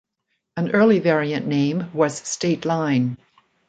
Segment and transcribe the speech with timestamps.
[0.57, 3.17] An early variant name was State Line.